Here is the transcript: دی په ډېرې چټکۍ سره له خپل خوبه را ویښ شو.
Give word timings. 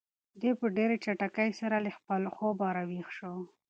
دی 0.41 0.51
په 0.59 0.65
ډېرې 0.77 0.95
چټکۍ 1.03 1.49
سره 1.61 1.75
له 1.85 1.91
خپل 1.97 2.21
خوبه 2.35 2.67
را 2.75 2.83
ویښ 2.89 3.07
شو. 3.17 3.33